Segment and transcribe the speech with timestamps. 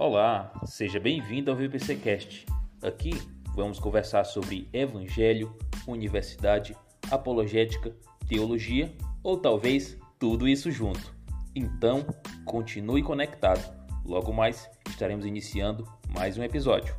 [0.00, 2.46] Olá, seja bem-vindo ao VPCcast.
[2.80, 3.10] Aqui
[3.52, 5.58] vamos conversar sobre evangelho,
[5.88, 6.76] universidade,
[7.10, 7.92] apologética,
[8.28, 8.94] teologia
[9.24, 11.12] ou talvez tudo isso junto.
[11.52, 12.06] Então,
[12.44, 13.76] continue conectado.
[14.04, 16.94] Logo mais estaremos iniciando mais um episódio.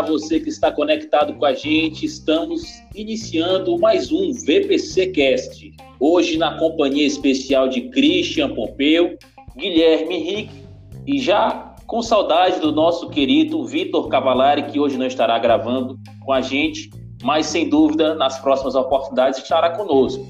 [0.00, 2.62] Para você que está conectado com a gente, estamos
[2.94, 5.76] iniciando mais um VPC Cast.
[6.00, 9.18] Hoje na companhia especial de Christian Pompeu,
[9.54, 10.64] Guilherme Henrique
[11.06, 16.32] e já com saudade do nosso querido Vitor Cavalari, que hoje não estará gravando com
[16.32, 16.90] a gente,
[17.22, 20.26] mas sem dúvida nas próximas oportunidades estará conosco.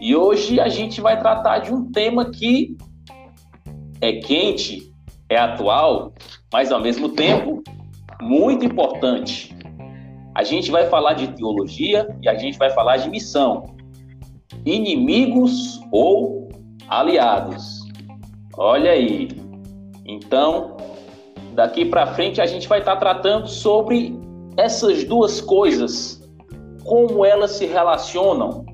[0.00, 2.76] E hoje a gente vai tratar de um tema que
[4.00, 4.94] é quente,
[5.28, 6.12] é atual,
[6.52, 7.64] mas ao mesmo tempo
[8.22, 9.54] muito importante.
[10.34, 13.74] A gente vai falar de teologia e a gente vai falar de missão.
[14.64, 16.48] Inimigos ou
[16.88, 17.80] aliados?
[18.56, 19.28] Olha aí.
[20.06, 20.76] Então,
[21.54, 24.18] daqui para frente a gente vai estar tá tratando sobre
[24.56, 26.22] essas duas coisas,
[26.84, 28.64] como elas se relacionam,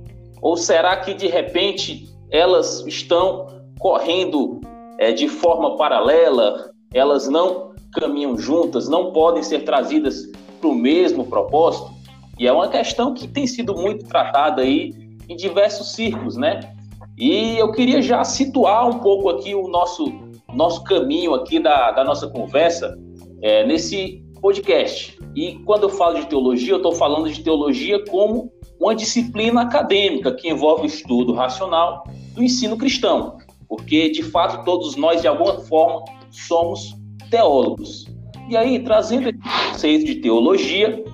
[0.41, 3.47] ou será que de repente elas estão
[3.79, 4.61] correndo
[4.99, 11.25] é, de forma paralela, elas não caminham juntas, não podem ser trazidas para o mesmo
[11.25, 11.91] propósito?
[12.39, 14.93] E é uma questão que tem sido muito tratada aí
[15.29, 16.75] em diversos círculos, né?
[17.19, 20.13] E eu queria já situar um pouco aqui o nosso,
[20.55, 22.97] nosso caminho aqui da, da nossa conversa
[23.43, 25.19] é, nesse podcast.
[25.35, 30.33] E quando eu falo de teologia, eu estou falando de teologia como uma disciplina acadêmica
[30.33, 35.59] que envolve o estudo racional do ensino cristão, porque de fato todos nós de alguma
[35.61, 36.95] forma somos
[37.31, 38.07] teólogos.
[38.49, 41.05] E aí, trazendo esse conceito de teologia,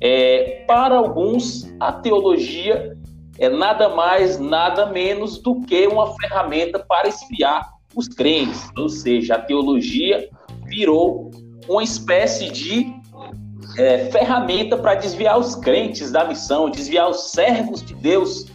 [0.00, 2.96] é, para alguns, a teologia
[3.38, 8.68] é nada mais, nada menos do que uma ferramenta para espiar os crentes.
[8.76, 10.28] Ou seja, a teologia
[10.66, 11.30] virou
[11.68, 12.92] uma espécie de
[13.78, 18.46] é, ferramenta para desviar os crentes da missão, desviar os servos de Deus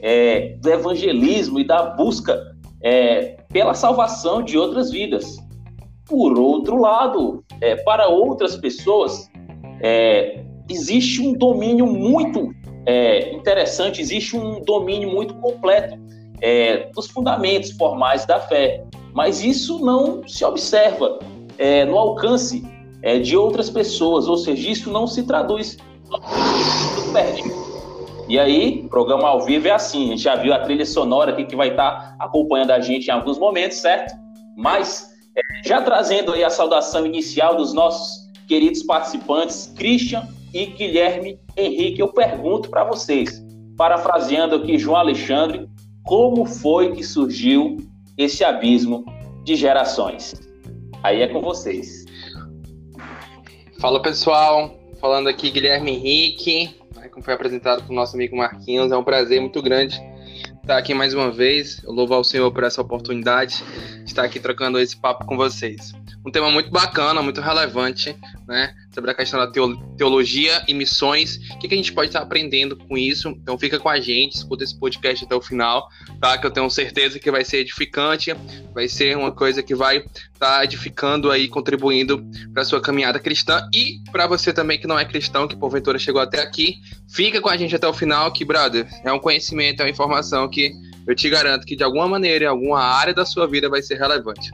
[0.00, 2.40] é, do evangelismo e da busca
[2.82, 5.36] é, pela salvação de outras vidas.
[6.12, 9.30] Por outro lado, é, para outras pessoas,
[9.80, 15.98] é, existe um domínio muito é, interessante, existe um domínio muito completo
[16.42, 18.84] é, dos fundamentos formais da fé,
[19.14, 21.18] mas isso não se observa
[21.56, 22.62] é, no alcance
[23.00, 25.78] é, de outras pessoas, ou seja, isso não se traduz.
[28.28, 31.46] E aí, programa ao vivo é assim, a gente já viu a trilha sonora aqui
[31.46, 34.14] que vai estar acompanhando a gente em alguns momentos, certo?
[34.54, 35.11] Mas
[35.64, 42.08] já trazendo aí a saudação inicial dos nossos queridos participantes, Christian e Guilherme Henrique, eu
[42.08, 43.42] pergunto para vocês,
[43.76, 45.68] parafraseando aqui João Alexandre,
[46.04, 47.76] como foi que surgiu
[48.18, 49.04] esse abismo
[49.44, 50.34] de gerações?
[51.02, 52.04] Aí é com vocês.
[53.80, 58.96] Fala pessoal, falando aqui Guilherme Henrique, né, como foi apresentado pelo nosso amigo Marquinhos, é
[58.96, 60.00] um prazer muito grande
[60.62, 61.82] estar aqui mais uma vez.
[61.82, 63.62] Eu louvo ao Senhor por essa oportunidade
[63.98, 65.92] de estar aqui trocando esse papo com vocês.
[66.24, 68.16] Um tema muito bacana, muito relevante,
[68.52, 68.74] né?
[68.94, 69.50] Sobre a questão da
[69.96, 71.36] teologia e missões.
[71.52, 73.30] O que, a gente pode estar aprendendo com isso?
[73.30, 75.88] Então fica com a gente, escuta esse podcast até o final,
[76.20, 76.36] tá?
[76.36, 78.36] Que eu tenho certeza que vai ser edificante,
[78.74, 80.04] vai ser uma coisa que vai
[80.34, 85.04] estar edificando aí, contribuindo para sua caminhada cristã e para você também que não é
[85.06, 86.74] cristão, que porventura chegou até aqui,
[87.08, 90.46] fica com a gente até o final, que brother, é um conhecimento, é uma informação
[90.48, 90.72] que
[91.06, 93.96] eu te garanto que de alguma maneira, em alguma área da sua vida vai ser
[93.96, 94.50] relevante.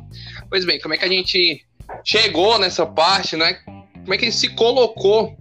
[0.49, 1.67] Pois bem, como é que a gente
[2.05, 3.59] chegou nessa parte, né?
[4.09, 5.37] Como é que se colocou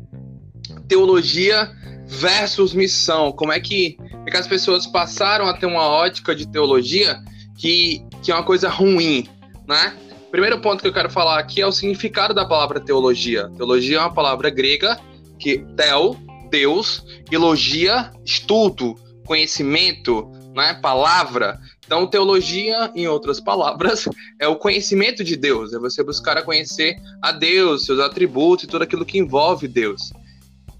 [0.89, 1.71] teologia
[2.05, 3.31] versus missão?
[3.31, 7.17] Como é que, é que as pessoas passaram a ter uma ótica de teologia
[7.57, 9.25] que, que é uma coisa ruim,
[9.65, 9.95] né?
[10.31, 13.49] Primeiro ponto que eu quero falar aqui é o significado da palavra teologia.
[13.55, 14.99] Teologia é uma palavra grega
[15.39, 16.17] que tel,
[16.51, 18.95] Deus, e logia, estudo,
[19.25, 21.57] conhecimento, né, palavra.
[21.87, 24.07] Então, teologia, em outras palavras,
[24.39, 28.67] é o conhecimento de Deus, é você buscar a conhecer a Deus, seus atributos e
[28.67, 30.11] tudo aquilo que envolve Deus.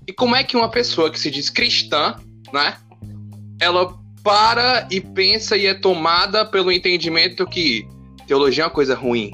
[0.06, 2.16] E como é que uma pessoa que se diz cristã,
[2.52, 2.78] né,
[3.60, 7.88] ela para e pensa e é tomada pelo entendimento que
[8.28, 9.32] teologia é uma coisa ruim?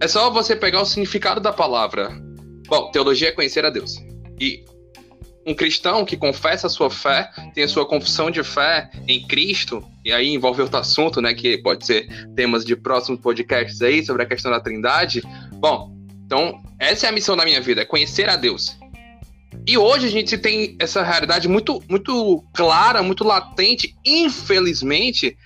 [0.00, 2.10] É só você pegar o significado da palavra.
[2.66, 3.96] Bom, teologia é conhecer a Deus.
[4.40, 4.64] E
[5.48, 9.82] um cristão que confessa a sua fé, tem a sua confissão de fé em Cristo,
[10.04, 12.06] e aí envolve outro assunto, né, que pode ser
[12.36, 15.22] temas de próximos podcasts aí sobre a questão da Trindade.
[15.54, 15.96] Bom,
[16.26, 18.76] Então, essa é a missão da minha vida, é conhecer a Deus.
[19.66, 25.36] E hoje a gente tem essa realidade muito, muito clara, muito latente, infelizmente,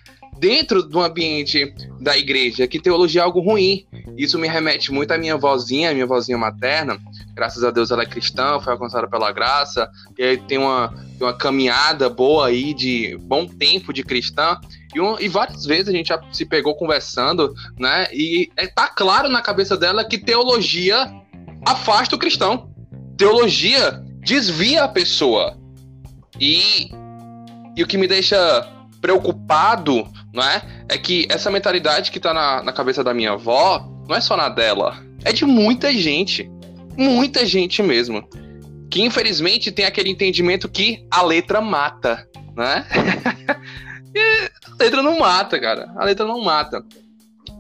[0.43, 3.87] dentro do ambiente da igreja, que teologia é algo ruim.
[4.19, 6.99] Isso me remete muito à minha vozinha, minha vozinha materna.
[7.33, 11.33] Graças a Deus ela é cristã, foi alcançada pela graça, e tem uma, tem uma
[11.33, 14.59] caminhada boa aí de bom tempo de cristã.
[14.93, 18.09] E, um, e, várias vezes a gente já se pegou conversando, né?
[18.13, 21.09] E é, tá claro na cabeça dela que teologia
[21.65, 22.69] afasta o cristão.
[23.17, 25.57] Teologia desvia a pessoa.
[26.41, 26.91] E,
[27.77, 30.63] e o que me deixa preocupado, não é?
[30.97, 34.49] Que essa mentalidade que tá na, na cabeça da minha avó não é só na
[34.49, 36.49] dela, é de muita gente.
[36.97, 38.27] Muita gente mesmo.
[38.89, 42.27] Que infelizmente tem aquele entendimento que a letra mata,
[42.57, 42.87] né?
[44.79, 45.93] a letra não mata, cara.
[45.97, 46.85] A letra não mata.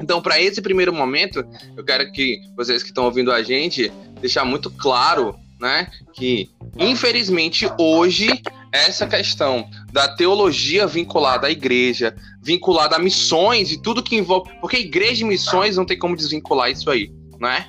[0.00, 1.44] Então, para esse primeiro momento,
[1.76, 3.90] eu quero que vocês que estão ouvindo a gente
[4.20, 8.42] deixar muito claro, né, que infelizmente hoje
[8.72, 14.78] essa questão da teologia vinculada à igreja, vinculada a missões e tudo que envolve, porque
[14.78, 17.64] igreja e missões não tem como desvincular isso aí, né?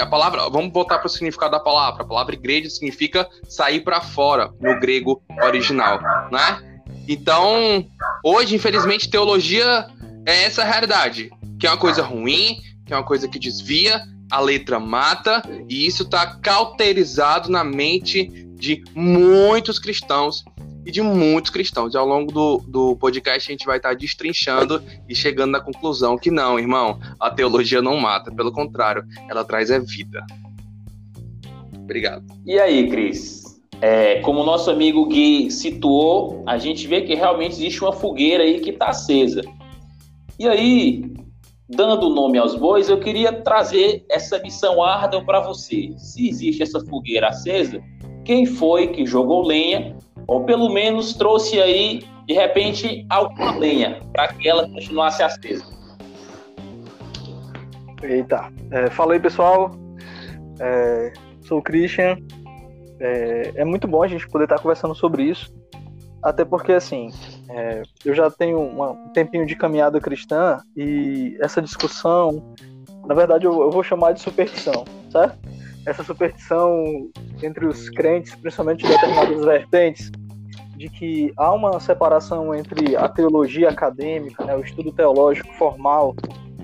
[0.00, 2.02] A palavra, vamos voltar para o significado da palavra.
[2.02, 6.00] A palavra igreja significa sair para fora no grego original,
[6.32, 6.80] né?
[7.06, 7.86] Então,
[8.24, 9.86] hoje, infelizmente, teologia
[10.26, 12.56] é essa realidade, que é uma coisa ruim,
[12.86, 18.24] que é uma coisa que desvia, a letra mata, e isso está cauterizado na mente
[18.54, 20.44] de muitos cristãos
[20.84, 21.94] e de muitos cristãos.
[21.94, 25.60] E ao longo do, do podcast a gente vai estar tá destrinchando e chegando na
[25.60, 30.24] conclusão que não, irmão, a teologia não mata, pelo contrário, ela traz é vida.
[31.74, 32.24] Obrigado.
[32.44, 33.44] E aí, Cris?
[33.80, 38.42] É, como o nosso amigo Gui situou, a gente vê que realmente existe uma fogueira
[38.42, 39.42] aí que está acesa.
[40.38, 41.15] E aí,
[41.68, 45.92] dando nome aos bois, eu queria trazer essa missão árdua para você.
[45.96, 47.82] Se existe essa fogueira acesa,
[48.24, 49.96] quem foi que jogou lenha,
[50.26, 55.64] ou pelo menos trouxe aí, de repente, alguma lenha para que ela continuasse acesa?
[58.02, 59.70] Eita, é, fala aí pessoal,
[60.60, 61.12] é,
[61.42, 62.18] sou o Christian,
[63.00, 65.52] é, é, muito bom a gente poder estar conversando sobre isso,
[66.22, 67.10] até porque, assim,
[67.48, 72.54] é, eu já tenho um tempinho de caminhada cristã e essa discussão,
[73.06, 75.38] na verdade, eu, eu, vou chamar de superstição, certo?
[75.86, 77.08] Essa superstição
[77.42, 80.10] entre os crentes, principalmente de determinadas vertentes,
[80.76, 86.14] de que há uma separação entre a teologia acadêmica, né, o estudo teológico formal,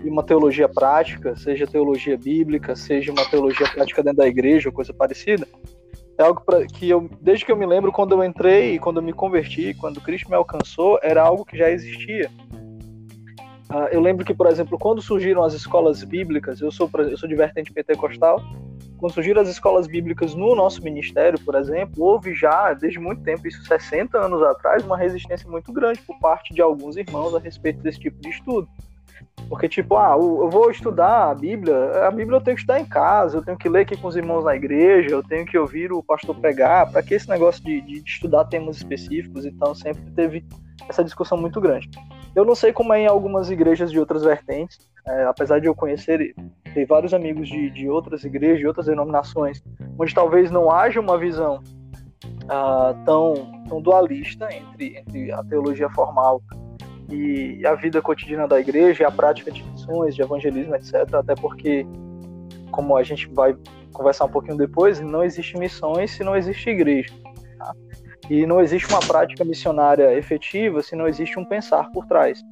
[0.05, 4.75] e uma teologia prática, seja teologia bíblica, seja uma teologia prática dentro da igreja ou
[4.75, 5.47] coisa parecida,
[6.19, 9.03] é algo pra, que eu, desde que eu me lembro, quando eu entrei, quando eu
[9.03, 12.31] me converti, quando Cristo me alcançou, era algo que já existia.
[13.71, 17.29] Uh, eu lembro que, por exemplo, quando surgiram as escolas bíblicas, eu sou, eu sou
[17.29, 18.39] de vertente pentecostal,
[18.99, 23.49] quando surgiram as escolas bíblicas no nosso ministério, por exemplo, houve já, desde muito tempo,
[23.49, 27.83] isso 60 anos atrás, uma resistência muito grande por parte de alguns irmãos a respeito
[27.83, 28.69] desse tipo de estudo.
[29.49, 32.87] Porque, tipo, ah, eu vou estudar a Bíblia, a Bíblia eu tenho que estudar em
[32.87, 35.93] casa, eu tenho que ler aqui com os irmãos na igreja, eu tenho que ouvir
[35.93, 40.45] o pastor pregar, para que esse negócio de, de, estudar temas específicos, então sempre teve
[40.89, 41.91] essa discussão muito grande.
[42.35, 45.75] Eu não sei como é em algumas igrejas de outras vertentes, é, apesar de eu
[45.75, 46.35] conhecer,
[46.73, 49.63] ter vários amigos de, de outras igrejas, de outras denominações,
[49.99, 51.61] onde talvez não haja uma visão
[52.49, 53.35] ah, tão,
[53.69, 56.43] tão dualista entre, entre a teologia formal
[57.13, 60.95] e a vida cotidiana da igreja, a prática de missões, de evangelismo, etc.
[61.15, 61.87] Até porque,
[62.71, 63.57] como a gente vai
[63.93, 67.13] conversar um pouquinho depois, não existe missões se não existe igreja.
[67.59, 67.75] Tá?
[68.31, 72.43] E não existe uma prática missionária efetiva se não existe um pensar por trás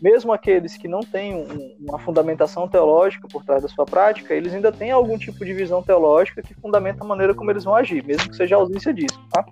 [0.00, 4.54] mesmo aqueles que não têm um, uma fundamentação teológica por trás da sua prática, eles
[4.54, 8.04] ainda têm algum tipo de visão teológica que fundamenta a maneira como eles vão agir,
[8.04, 9.20] mesmo que seja a ausência disso.
[9.30, 9.44] Tá?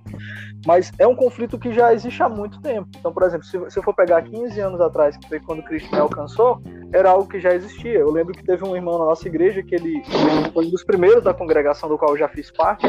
[0.66, 2.88] Mas é um conflito que já existe há muito tempo.
[2.98, 5.90] Então, por exemplo, se, se eu for pegar 15 anos atrás, que foi quando Cristo
[5.92, 6.60] me alcançou,
[6.92, 7.98] era algo que já existia.
[7.98, 10.02] Eu lembro que teve um irmão na nossa igreja que ele
[10.52, 12.86] foi um dos primeiros da congregação do qual eu já fiz parte,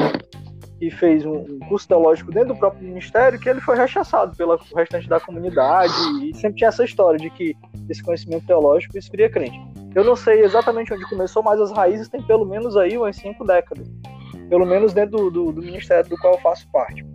[0.82, 5.10] e fez um, curso teológico dentro do próprio ministério, que ele foi rechaçado pelo restante
[5.10, 5.94] da comunidade
[6.24, 7.56] e sempre tinha essa história de que
[7.90, 9.60] esse conhecimento teológico esfria crente.
[9.94, 13.46] Eu não sei exatamente onde começou, mas as raízes têm pelo menos aí umas cinco
[13.46, 13.88] décadas,
[14.48, 17.06] pelo menos dentro do, do, do ministério do qual eu faço parte.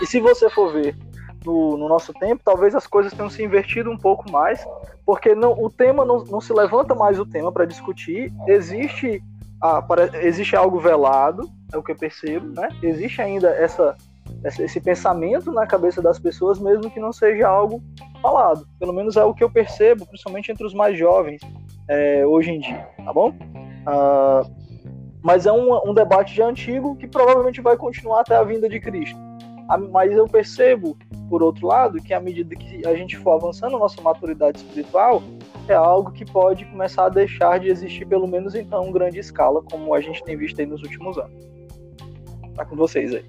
[0.00, 0.96] E se você for ver
[1.44, 4.64] no, no, nosso tempo, talvez as coisas tenham se invertido um pouco mais,
[5.04, 9.22] porque não, o tema não, não se levanta mais o tema para discutir, existe,
[9.62, 12.68] a, para, existe algo velado, é o que eu percebo, né?
[12.82, 13.96] Existe ainda essa,
[14.44, 17.80] esse pensamento na cabeça das pessoas, mesmo que não seja algo
[18.20, 18.66] falado.
[18.80, 21.40] Pelo menos é o que eu percebo, principalmente entre os mais jovens
[21.88, 23.32] é, hoje em dia, tá bom?
[23.86, 24.42] Ah,
[25.22, 28.80] mas é um, um debate já antigo que provavelmente vai continuar até a vinda de
[28.80, 29.18] Cristo.
[29.90, 30.98] Mas eu percebo,
[31.30, 35.22] por outro lado, que à medida que a gente for avançando nossa maturidade espiritual,
[35.68, 39.94] é algo que pode começar a deixar de existir, pelo menos em grande escala, como
[39.94, 41.32] a gente tem visto aí nos últimos anos.
[42.54, 43.24] Tá com vocês aí.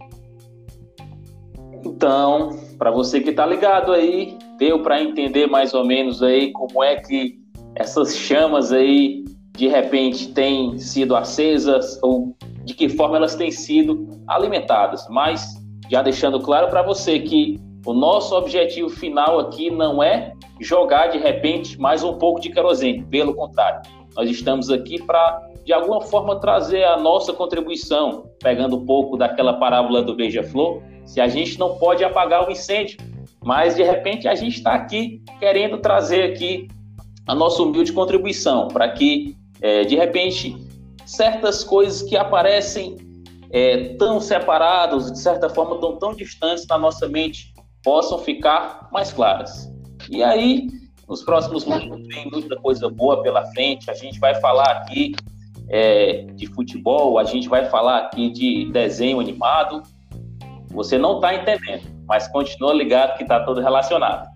[1.86, 6.84] Então, para você que está ligado aí, deu para entender mais ou menos aí como
[6.84, 7.40] é que
[7.76, 9.24] essas chamas aí
[9.56, 15.06] de repente têm sido acesas ou de que forma elas têm sido alimentadas.
[15.10, 21.08] Mas já deixando claro para você que o nosso objetivo final aqui não é jogar
[21.08, 23.82] de repente mais um pouco de querosene, pelo contrário,
[24.16, 29.54] nós estamos aqui para de alguma forma trazer a nossa contribuição, pegando um pouco daquela
[29.54, 30.82] parábola do beija-flor.
[31.06, 32.98] Se a gente não pode apagar o incêndio,
[33.42, 36.68] mas de repente a gente está aqui querendo trazer aqui
[37.26, 40.56] a nossa humilde contribuição para que é, de repente
[41.06, 42.98] certas coisas que aparecem
[43.52, 49.14] é, tão separados, de certa forma tão, tão distantes na nossa mente, possam ficar mais
[49.14, 49.73] claras.
[50.10, 50.68] E aí,
[51.08, 53.90] nos próximos minutos, tem muita coisa boa pela frente.
[53.90, 55.16] A gente vai falar aqui
[55.70, 59.84] é, de futebol, a gente vai falar aqui de desenho animado.
[60.70, 64.33] Você não está entendendo, mas continua ligado que está tudo relacionado.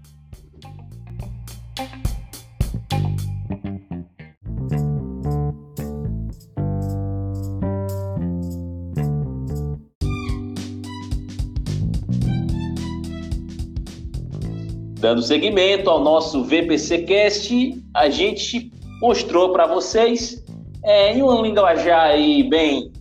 [14.99, 20.43] Dando seguimento ao nosso VPC Cast, a gente mostrou para vocês,
[20.83, 22.91] é, em um linguajar aí bem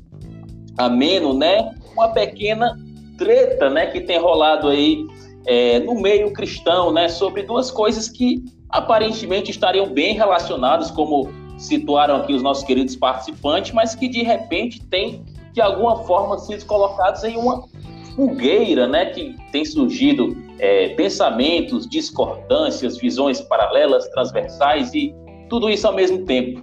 [0.76, 2.78] ameno, né, uma pequena
[3.16, 5.06] treta, né, que tem rolado aí
[5.46, 12.16] é, no meio cristão, né, sobre duas coisas que aparentemente estariam bem relacionadas, como situaram
[12.16, 15.24] aqui os nossos queridos participantes, mas que de repente têm
[15.54, 17.64] de alguma forma sido colocados em uma
[18.16, 25.14] fogueira, né, que tem surgido é, pensamentos, discordâncias, visões paralelas, transversais e
[25.50, 26.62] tudo isso ao mesmo tempo.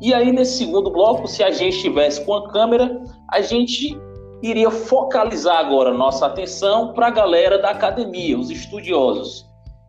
[0.00, 3.98] E aí, nesse segundo bloco, se a gente estivesse com a câmera, a gente
[4.42, 9.46] iria focalizar agora nossa atenção para a galera da academia, os estudiosos.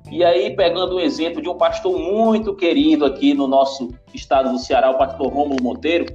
[0.09, 4.59] E aí, pegando o exemplo de um pastor muito querido aqui no nosso estado do
[4.59, 6.05] Ceará, o pastor Rômulo Monteiro,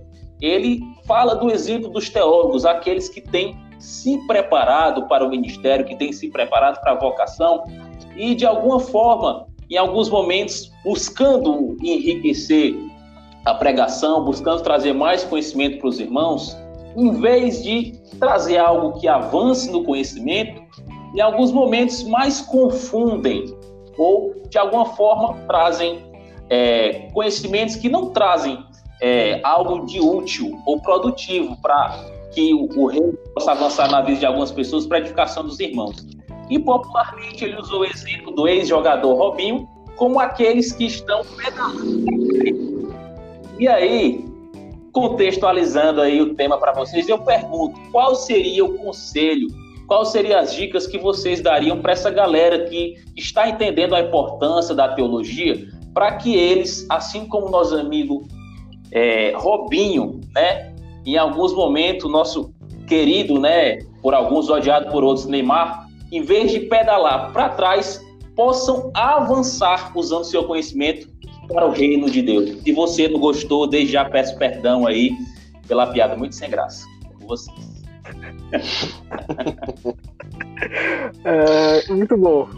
[0.40, 5.96] ele fala do exemplo dos teólogos, aqueles que têm se preparado para o ministério, que
[5.96, 7.64] tem se preparado para a vocação
[8.16, 12.74] e, de alguma forma, em alguns momentos, buscando enriquecer
[13.44, 16.56] a pregação, buscando trazer mais conhecimento para os irmãos,
[16.96, 20.62] em vez de trazer algo que avance no conhecimento,
[21.14, 23.44] em alguns momentos mais confundem
[23.98, 26.04] ou, de alguma forma, trazem
[26.50, 28.58] é, conhecimentos que não trazem
[29.00, 31.98] é, algo de útil ou produtivo para
[32.36, 33.00] que o, o rei
[33.34, 36.06] possa avançar na vida de algumas pessoas para a edificação dos irmãos.
[36.50, 39.66] E popularmente ele usou o exemplo do ex-jogador Robinho
[39.96, 42.94] como aqueles que estão pedalando.
[43.58, 44.22] E aí,
[44.92, 49.48] contextualizando aí o tema para vocês, eu pergunto, qual seria o conselho,
[49.86, 54.74] quais seriam as dicas que vocês dariam para essa galera que está entendendo a importância
[54.74, 58.28] da teologia, para que eles, assim como nosso amigo
[58.92, 60.75] é, Robinho, né,
[61.06, 62.52] em alguns momentos, nosso
[62.86, 68.90] querido, né, por alguns odiado por outros, Neymar, em vez de pedalar para trás, possam
[68.94, 71.08] avançar usando seu conhecimento
[71.48, 72.62] para o reino de Deus.
[72.62, 75.12] Se você não gostou, desde já peço perdão aí
[75.66, 76.84] pela piada muito sem graça.
[77.18, 77.56] Com vocês.
[81.24, 82.48] é, muito bom.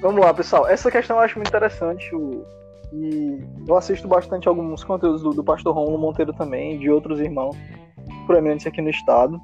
[0.00, 0.66] Vamos lá, pessoal.
[0.66, 2.14] Essa questão eu acho muito interessante.
[2.14, 2.44] O,
[2.92, 7.56] e eu assisto bastante alguns conteúdos do, do pastor Romulo Monteiro também, de outros irmãos
[8.26, 9.40] proeminentes aqui no estado.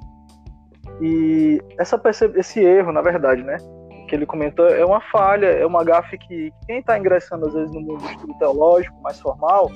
[1.01, 2.01] E essa
[2.35, 3.57] esse erro, na verdade, né,
[4.07, 7.73] que ele comentou, é uma falha, é uma gafe que quem está ingressando às vezes
[7.73, 9.69] no mundo do estudo teológico mais formal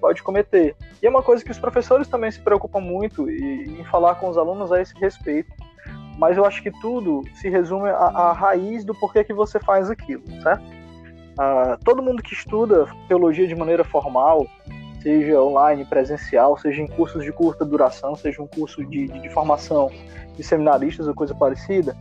[0.00, 0.76] pode cometer.
[1.02, 4.38] E é uma coisa que os professores também se preocupam muito em falar com os
[4.38, 5.52] alunos a esse respeito.
[6.18, 9.88] Mas eu acho que tudo se resume à, à raiz do porquê que você faz
[9.88, 10.77] aquilo, certo?
[11.38, 14.46] Ah, todo mundo que estuda teologia de maneira formal,
[15.00, 19.28] seja online, presencial, seja em cursos de curta duração, seja um curso de, de, de
[19.30, 19.88] formação
[20.36, 21.96] de seminaristas ou coisa parecida,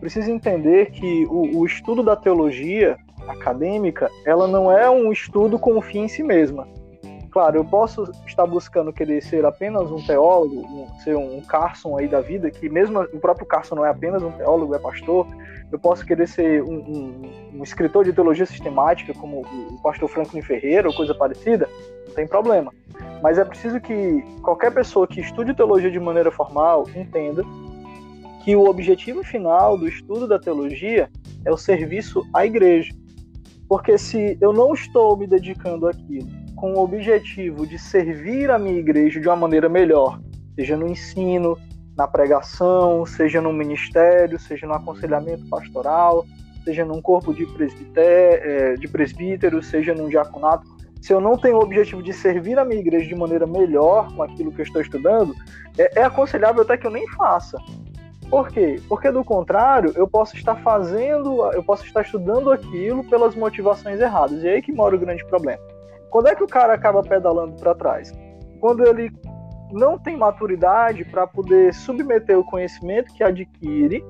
[0.00, 2.96] precisa entender que o, o, estudo da teologia
[3.28, 6.66] acadêmica, ela não é um estudo com o fim em si mesma.
[7.30, 12.08] Claro, eu posso estar buscando querer ser apenas um teólogo, um, ser um Carson aí
[12.08, 15.26] da vida, que mesmo o próprio Carson não é apenas um teólogo, é pastor.
[15.70, 20.40] Eu posso querer ser um, um, um escritor de teologia sistemática, como o pastor Franklin
[20.40, 21.68] Ferreira ou coisa parecida,
[22.06, 22.72] não tem problema.
[23.22, 27.44] Mas é preciso que qualquer pessoa que estude teologia de maneira formal entenda
[28.42, 31.10] que o objetivo final do estudo da teologia
[31.44, 32.94] é o serviço à igreja.
[33.68, 38.78] Porque se eu não estou me dedicando àquilo com o objetivo de servir a minha
[38.78, 40.20] igreja de uma maneira melhor,
[40.56, 41.56] seja no ensino,
[41.96, 46.26] na pregação, seja no ministério, seja no aconselhamento pastoral,
[46.64, 47.46] seja num corpo de,
[47.96, 50.66] é, de presbíteros, seja num diaconato,
[51.00, 54.22] se eu não tenho o objetivo de servir a minha igreja de maneira melhor com
[54.22, 55.34] aquilo que eu estou estudando,
[55.78, 57.56] é, é aconselhável até que eu nem faça.
[58.28, 58.80] Por quê?
[58.88, 64.42] Porque do contrário, eu posso estar fazendo, eu posso estar estudando aquilo pelas motivações erradas.
[64.42, 65.77] E é aí que mora o grande problema.
[66.10, 68.12] Quando é que o cara acaba pedalando para trás?
[68.60, 69.10] Quando ele
[69.72, 74.02] não tem maturidade para poder submeter o conhecimento que adquire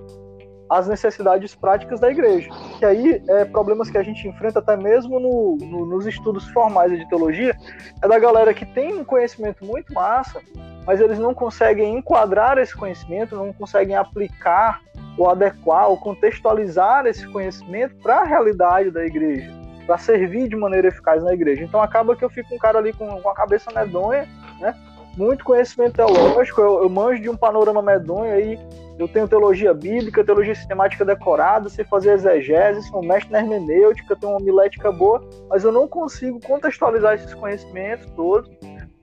[0.71, 2.51] às necessidades práticas da igreja.
[2.79, 6.93] Que aí é problemas que a gente enfrenta até mesmo no, no, nos estudos formais
[6.93, 7.57] de teologia,
[8.03, 10.41] é da galera que tem um conhecimento muito massa,
[10.87, 14.81] mas eles não conseguem enquadrar esse conhecimento, não conseguem aplicar
[15.17, 19.58] ou adequar ou contextualizar esse conhecimento para a realidade da igreja
[19.89, 21.65] para servir de maneira eficaz na igreja.
[21.65, 24.29] Então acaba que eu fico um cara ali com, com a cabeça medonha,
[24.61, 24.75] né?
[25.17, 28.59] Muito conhecimento teológico, eu, eu manjo de um panorama medonho aí,
[28.99, 34.33] eu tenho teologia bíblica, teologia sistemática decorada, sei fazer exegese, sou mestre na hermenêutica, tenho
[34.33, 38.49] uma homilética boa, mas eu não consigo contextualizar esses conhecimentos todos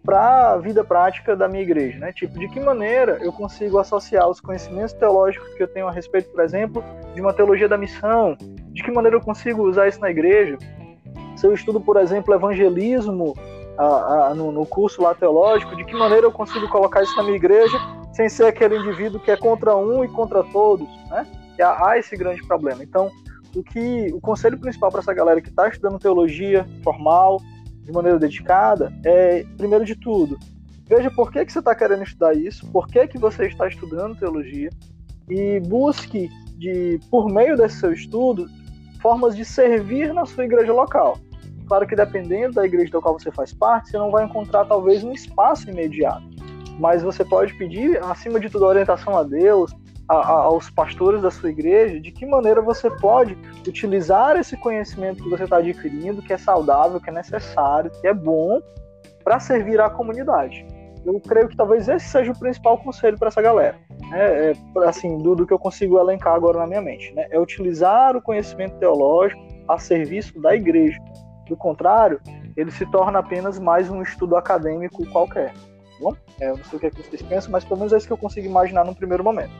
[0.05, 2.13] para a vida prática da minha igreja, né?
[2.13, 6.29] Tipo, de que maneira eu consigo associar os conhecimentos teológicos que eu tenho a respeito,
[6.29, 6.83] por exemplo,
[7.15, 8.37] de uma teologia da missão,
[8.75, 10.57] de que maneira eu consigo usar isso na igreja?
[11.35, 13.35] Se eu estudo, por exemplo, evangelismo
[13.77, 17.23] a, a, no, no, curso lá teológico, de que maneira eu consigo colocar isso na
[17.23, 17.77] minha igreja
[18.13, 21.27] sem ser aquele indivíduo que é contra um e contra todos, né?
[21.57, 22.81] E há, há esse grande problema.
[22.81, 23.11] Então,
[23.53, 27.41] o que o conselho principal para essa galera que está estudando teologia formal,
[27.83, 30.37] de maneira dedicada, é, primeiro de tudo,
[30.87, 34.17] veja por que, que você está querendo estudar isso, por que, que você está estudando
[34.17, 34.69] teologia,
[35.29, 38.47] e busque, de, por meio desse seu estudo,
[39.01, 41.17] formas de servir na sua igreja local.
[41.67, 45.03] Claro que dependendo da igreja da qual você faz parte, você não vai encontrar talvez
[45.03, 46.23] um espaço imediato,
[46.79, 49.73] mas você pode pedir, acima de tudo, orientação a Deus,
[50.07, 55.23] a, a, aos pastores da sua igreja, de que maneira você pode utilizar esse conhecimento
[55.23, 58.61] que você está adquirindo, que é saudável, que é necessário, que é bom,
[59.23, 60.65] para servir à comunidade.
[61.03, 63.75] Eu creio que talvez esse seja o principal conselho para essa galera
[64.09, 64.53] né, é,
[64.87, 68.21] assim, do, do, que eu consigo elencar agora na minha mente, né, é utilizar o
[68.21, 70.99] conhecimento teológico a serviço da igreja.
[71.47, 72.19] Do contrário,
[72.57, 75.53] ele se torna apenas mais um estudo acadêmico qualquer.
[75.53, 77.93] Tá bom, é, eu não sei o que, é que vocês pensam, mas pelo menos
[77.93, 79.53] é isso que eu consigo imaginar num primeiro momento.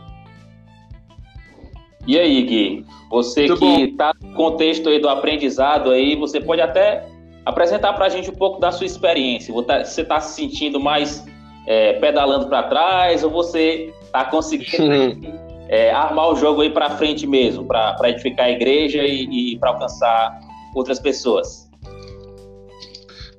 [2.08, 6.62] E aí, Gui, você Muito que está no contexto aí do aprendizado aí, você pode
[6.62, 7.08] até
[7.46, 9.54] apresentar para a gente um pouco da sua experiência.
[9.54, 11.26] Você está se sentindo mais
[11.68, 15.34] é, pedalando para trás ou você tá conseguindo
[15.68, 19.72] é, armar o jogo aí para frente mesmo, para edificar a igreja e, e para
[19.72, 20.40] alcançar
[20.76, 21.65] outras pessoas.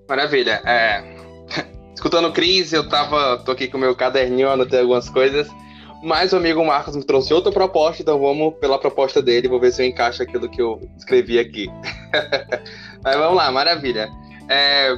[0.09, 0.61] Maravilha.
[0.65, 1.03] É,
[1.95, 5.49] escutando o Cris, eu tava, tô aqui com meu caderninho, anotei algumas coisas,
[6.03, 9.73] mas o amigo Marcos me trouxe outra proposta, então vamos pela proposta dele, vou ver
[9.73, 11.67] se eu encaixo aquilo que eu escrevi aqui.
[13.03, 14.09] mas vamos lá, maravilha.
[14.49, 14.97] É,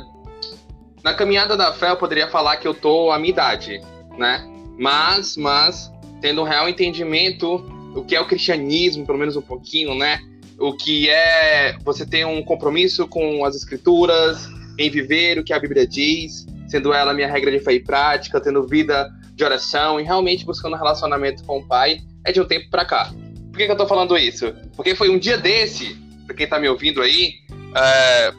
[1.02, 3.80] na caminhada da fé, eu poderia falar que eu tô à minha idade,
[4.16, 4.46] né?
[4.78, 9.94] mas, mas tendo um real entendimento o que é o cristianismo, pelo menos um pouquinho,
[9.94, 10.20] né?
[10.58, 14.46] O que é você ter um compromisso com as escrituras,
[14.78, 18.40] em viver o que a Bíblia diz, sendo ela minha regra de fé e prática,
[18.40, 22.44] tendo vida de oração e realmente buscando um relacionamento com o Pai, é de um
[22.44, 23.12] tempo para cá.
[23.50, 24.54] Por que, que eu tô falando isso?
[24.76, 27.34] Porque foi um dia desse, para quem tá me ouvindo aí,
[27.74, 28.32] é,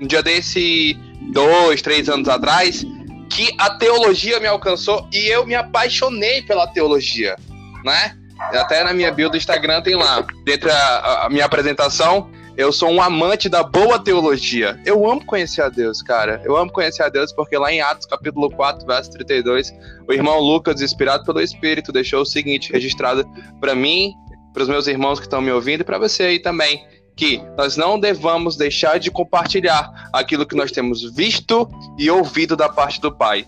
[0.00, 0.96] um dia desse,
[1.32, 2.84] dois, três anos atrás,
[3.30, 7.36] que a teologia me alcançou e eu me apaixonei pela teologia,
[7.84, 8.16] né?
[8.38, 13.02] Até na minha bio do Instagram tem lá, dentro da minha apresentação, eu sou um
[13.02, 14.80] amante da boa teologia.
[14.84, 16.40] Eu amo conhecer a Deus, cara.
[16.44, 19.74] Eu amo conhecer a Deus porque lá em Atos capítulo 4, verso 32,
[20.08, 23.28] o irmão Lucas, inspirado pelo Espírito, deixou o seguinte registrado
[23.60, 24.14] para mim,
[24.54, 26.82] para os meus irmãos que estão me ouvindo e para você aí também
[27.14, 32.68] que nós não devamos deixar de compartilhar aquilo que nós temos visto e ouvido da
[32.68, 33.46] parte do Pai.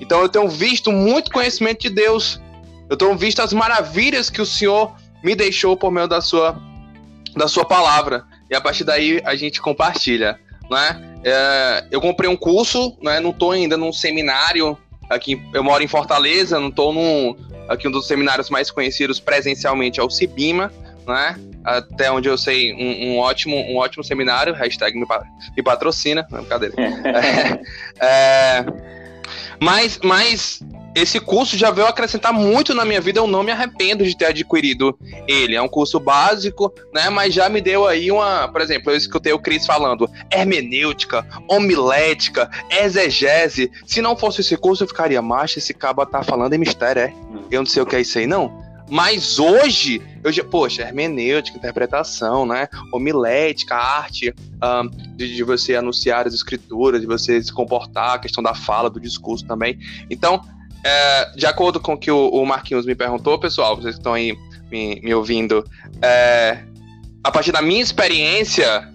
[0.00, 2.40] Então eu tenho visto muito conhecimento de Deus.
[2.90, 6.60] Eu tenho visto as maravilhas que o Senhor me deixou por meio da sua
[7.36, 8.24] da sua palavra.
[8.50, 10.38] E a partir daí a gente compartilha.
[10.70, 11.18] né?
[11.24, 13.20] É, eu comprei um curso, né?
[13.20, 14.76] Não estou ainda num seminário
[15.08, 15.40] aqui.
[15.52, 17.36] Eu moro em Fortaleza, não estou num
[17.68, 20.70] aqui um dos seminários mais conhecidos presencialmente é o Cibima,
[21.06, 21.36] né?
[21.64, 24.52] Até onde eu sei, um, um ótimo, um ótimo seminário.
[24.52, 25.06] Hashtag me,
[25.56, 26.74] me patrocina, não, brincadeira.
[26.78, 28.66] é, é,
[29.58, 30.60] mas, mas
[30.94, 34.26] esse curso já veio acrescentar muito na minha vida, eu não me arrependo de ter
[34.26, 35.56] adquirido ele.
[35.56, 37.10] É um curso básico, né?
[37.10, 42.48] Mas já me deu aí uma, por exemplo, eu escutei o Cris falando hermenêutica, homilética,
[42.70, 43.70] exegese.
[43.84, 47.12] Se não fosse esse curso, eu ficaria, macho, esse cabo tá falando em mistério, é?
[47.50, 48.62] Eu não sei o que é isso aí, não.
[48.88, 52.68] Mas hoje, eu já, poxa, hermenêutica, interpretação, né?
[52.92, 58.42] Homilética, arte um, de, de, você anunciar as escrituras, de você se comportar, a questão
[58.42, 59.78] da fala, do discurso também.
[60.10, 60.44] Então,
[60.84, 64.12] é, de acordo com o que o, o, Marquinhos me perguntou, pessoal, vocês que estão
[64.12, 64.36] aí
[64.70, 65.64] me, me ouvindo,
[66.02, 66.62] é,
[67.22, 68.92] a partir da minha experiência,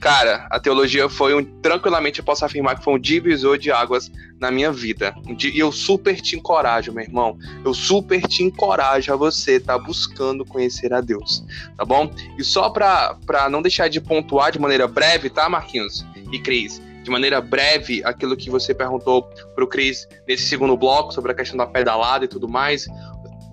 [0.00, 4.12] cara, a teologia foi um, tranquilamente eu posso afirmar que foi um divisor de águas
[4.38, 5.12] na minha vida.
[5.42, 7.36] E eu super te encorajo, meu irmão.
[7.64, 11.44] Eu super te encorajo a você estar tá buscando conhecer a Deus,
[11.76, 12.08] tá bom?
[12.38, 16.80] E só para não deixar de pontuar de maneira breve, tá, Marquinhos e Cris?
[17.04, 19.22] De maneira breve aquilo que você perguntou
[19.54, 22.86] para o Cris nesse segundo bloco sobre a questão da pedalada e tudo mais.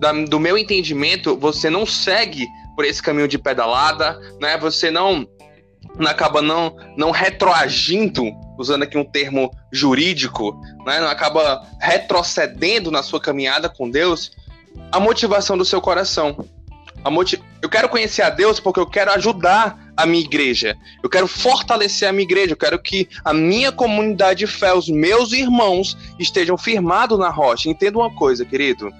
[0.00, 4.56] Da, do meu entendimento, você não segue por esse caminho de pedalada, né?
[4.56, 5.28] Você não,
[5.98, 8.24] não acaba não, não retroagindo,
[8.58, 10.98] usando aqui um termo jurídico, né?
[10.98, 14.32] Não acaba retrocedendo na sua caminhada com Deus
[14.90, 16.42] a motivação do seu coração.
[17.04, 17.40] A motiv...
[17.60, 20.76] Eu quero conhecer a Deus porque eu quero ajudar a minha igreja.
[21.02, 22.52] Eu quero fortalecer a minha igreja.
[22.52, 27.68] Eu quero que a minha comunidade de fé, os meus irmãos, estejam firmados na rocha.
[27.68, 28.92] Entenda uma coisa, querido.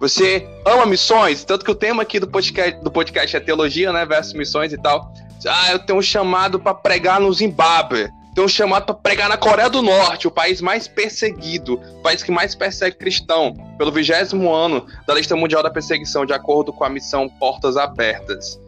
[0.00, 4.06] Você ama missões, tanto que o tema aqui do podcast, do podcast é teologia, né,
[4.06, 5.12] versus missões e tal.
[5.46, 8.08] Ah, eu tenho um chamado para pregar no Zimbábue.
[8.34, 12.22] Tenho um chamado para pregar na Coreia do Norte, o país mais perseguido, o país
[12.22, 16.84] que mais persegue cristão, pelo vigésimo ano da lista mundial da perseguição, de acordo com
[16.84, 18.58] a missão Portas Abertas.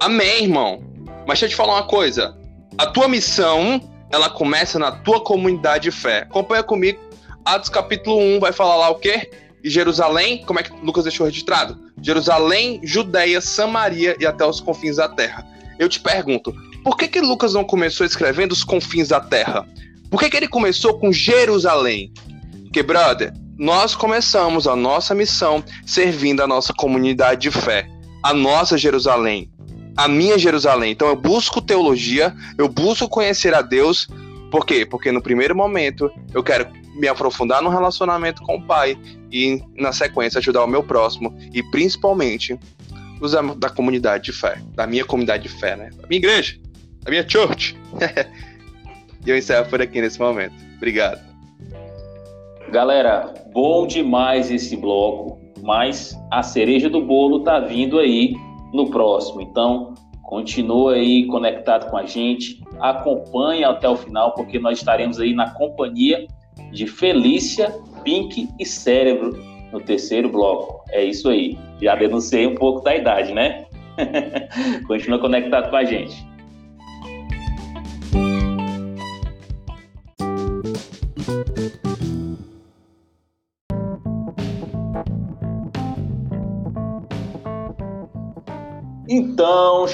[0.00, 0.82] Amém, irmão.
[1.26, 2.36] Mas deixa eu te falar uma coisa.
[2.78, 3.80] A tua missão,
[4.10, 6.20] ela começa na tua comunidade de fé.
[6.22, 6.98] Acompanha comigo.
[7.44, 9.30] Atos capítulo 1 vai falar lá o quê?
[9.62, 11.78] E Jerusalém, como é que Lucas deixou registrado?
[12.00, 15.46] Jerusalém, Judéia, Samaria e até os confins da terra.
[15.78, 19.66] Eu te pergunto, por que que Lucas não começou escrevendo os confins da terra?
[20.10, 22.12] Por que que ele começou com Jerusalém?
[22.64, 27.86] Porque, brother, nós começamos a nossa missão servindo a nossa comunidade de fé,
[28.22, 29.50] a nossa Jerusalém
[29.96, 30.92] a minha Jerusalém.
[30.92, 34.08] Então eu busco teologia, eu busco conhecer a Deus.
[34.50, 34.84] Por quê?
[34.84, 38.98] Porque no primeiro momento eu quero me aprofundar no relacionamento com o Pai
[39.30, 42.58] e, na sequência, ajudar o meu próximo e, principalmente,
[43.20, 45.90] os da comunidade de fé, da minha comunidade de fé, né?
[46.00, 46.56] Da minha igreja,
[47.02, 47.76] da minha church.
[49.24, 50.54] e eu encerro por aqui nesse momento.
[50.76, 51.20] Obrigado.
[52.70, 58.34] Galera, bom demais esse bloco, mas a cereja do bolo tá vindo aí
[58.72, 59.40] no próximo.
[59.40, 65.34] Então, continua aí conectado com a gente, acompanhe até o final, porque nós estaremos aí
[65.34, 66.26] na companhia
[66.72, 69.36] de Felícia, Pink e Cérebro
[69.72, 70.84] no terceiro bloco.
[70.90, 71.58] É isso aí.
[71.80, 73.66] Já denunciei um pouco da idade, né?
[74.86, 76.29] continua conectado com a gente.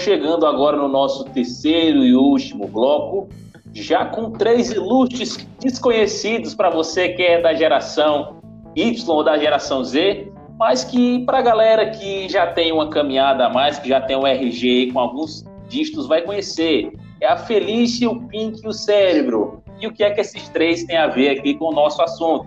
[0.06, 3.28] Chegando agora no nosso terceiro e último bloco,
[3.72, 8.36] já com três ilustres desconhecidos para você que é da geração
[8.76, 13.46] Y ou da geração Z, mas que para a galera que já tem uma caminhada
[13.46, 16.92] a mais, que já tem um RG com alguns dígitos, vai conhecer.
[17.20, 19.60] É a Felícia, o Pink e o Cérebro.
[19.80, 22.46] E o que é que esses três têm a ver aqui com o nosso assunto?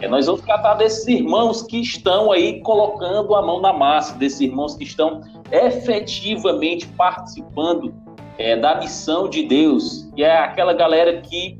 [0.00, 4.40] É, nós vamos tratar desses irmãos que estão aí colocando a mão na massa, desses
[4.40, 7.94] irmãos que estão efetivamente participando
[8.36, 11.58] é, da missão de Deus, e é aquela galera que,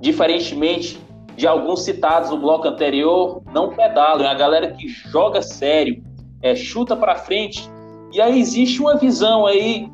[0.00, 0.98] diferentemente
[1.36, 6.02] de alguns citados no bloco anterior, não pedalam, é a galera que joga sério,
[6.40, 7.68] é, chuta para frente,
[8.12, 9.90] e aí existe uma visão aí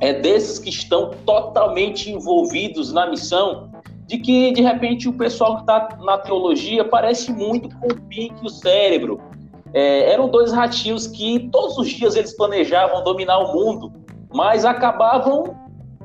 [0.00, 3.70] é, desses que estão totalmente envolvidos na missão,
[4.06, 8.34] de que de repente o pessoal que está na teologia parece muito com o Pink
[8.42, 9.18] e o cérebro.
[9.74, 13.92] É, eram dois ratinhos que todos os dias eles planejavam dominar o mundo,
[14.32, 15.56] mas acabavam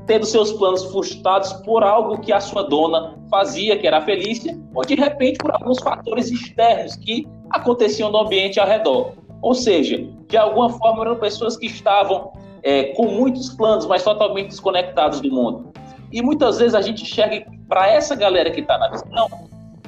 [0.08, 4.60] tendo seus planos frustrados por algo que a sua dona fazia, que era a Felícia,
[4.74, 9.14] ou de repente por alguns fatores externos que aconteciam no ambiente ao redor.
[9.40, 12.32] Ou seja, de alguma forma eram pessoas que estavam
[12.64, 15.72] é, com muitos planos, mas totalmente desconectados do mundo.
[16.12, 19.30] E muitas vezes a gente enxerga para essa galera que está na visão,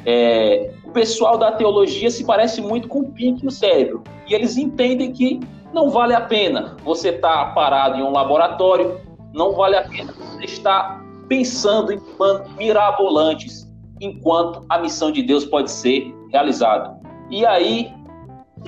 [0.05, 4.03] é, o pessoal da teologia se parece muito com o Pink no cérebro.
[4.27, 5.39] E eles entendem que
[5.73, 8.99] não vale a pena você estar tá parado em um laboratório,
[9.33, 15.45] não vale a pena você estar pensando em planos mirabolantes, enquanto a missão de Deus
[15.45, 16.99] pode ser realizada.
[17.29, 17.93] E aí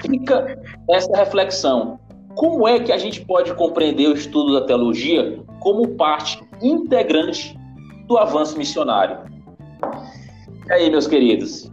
[0.01, 0.57] fica
[0.89, 1.99] essa reflexão.
[2.35, 7.57] Como é que a gente pode compreender o estudo da teologia como parte integrante
[8.07, 9.32] do avanço missionário?
[10.67, 11.71] E aí, meus queridos?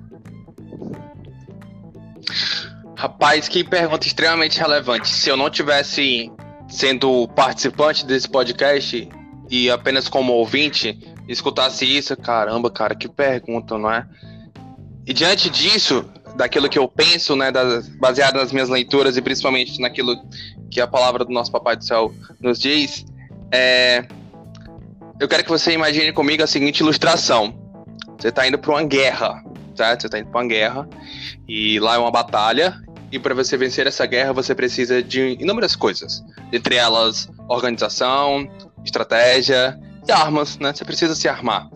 [2.96, 5.08] Rapaz, que pergunta extremamente relevante.
[5.08, 6.30] Se eu não tivesse
[6.68, 9.08] sendo participante desse podcast
[9.48, 14.06] e apenas como ouvinte, escutasse isso, caramba, cara, que pergunta, não é?
[15.06, 16.04] E diante disso,
[16.36, 20.16] daquilo que eu penso, né, das, baseado nas minhas leituras e principalmente naquilo
[20.70, 23.04] que a palavra do nosso Papai do Céu nos diz,
[23.52, 24.04] é,
[25.18, 27.59] eu quero que você imagine comigo a seguinte ilustração.
[28.20, 29.42] Você está indo para uma guerra,
[29.74, 30.02] certo?
[30.02, 30.88] Você está indo para uma guerra
[31.48, 32.78] e lá é uma batalha
[33.10, 38.46] e para você vencer essa guerra você precisa de inúmeras coisas, entre elas organização,
[38.84, 40.72] estratégia e armas, né?
[40.72, 41.68] Você precisa se armar.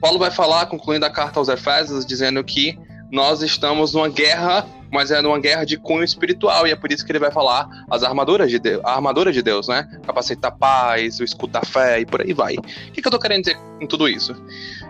[0.00, 2.78] Paulo vai falar, concluindo a carta aos Efésios, dizendo que
[3.10, 7.04] nós estamos numa guerra, mas é numa guerra de cunho espiritual, e é por isso
[7.04, 9.88] que ele vai falar as armaduras de Deus, a armadura de Deus, né?
[10.04, 12.56] Capacete da paz, o escudo da fé e por aí vai.
[12.56, 14.34] O que, que eu tô querendo dizer com tudo isso?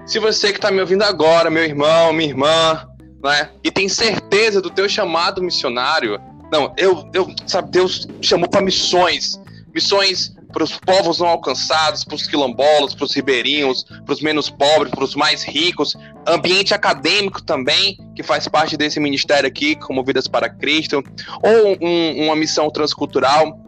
[0.07, 2.89] Se você que tá me ouvindo agora, meu irmão, minha irmã,
[3.23, 3.51] né?
[3.63, 6.21] E tem certeza do teu chamado missionário,
[6.53, 9.41] não, eu, eu sabe, Deus chamou para missões,
[9.75, 14.51] missões para os povos não alcançados, para os quilombolas, para os ribeirinhos, para os menos
[14.51, 20.05] pobres, para os mais ricos, ambiente acadêmico também, que faz parte desse ministério aqui, como
[20.05, 21.03] Vidas para Cristo,
[21.43, 23.59] ou um, uma missão transcultural.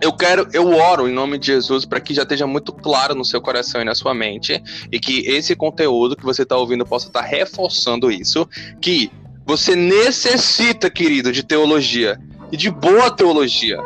[0.00, 3.24] Eu quero, eu oro em nome de Jesus para que já esteja muito claro no
[3.24, 4.62] seu coração e na sua mente,
[4.92, 8.48] e que esse conteúdo que você está ouvindo possa estar tá reforçando isso,
[8.80, 9.10] que
[9.44, 12.20] você necessita, querido, de teologia
[12.52, 13.78] e de boa teologia.